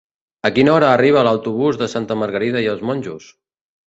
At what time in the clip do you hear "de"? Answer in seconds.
1.81-1.87